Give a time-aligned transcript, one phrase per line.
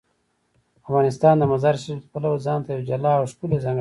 [0.85, 3.69] افغانستان د مزارشریف د پلوه ځانته یوه جلا او ښکلې ځانګړتیا لري.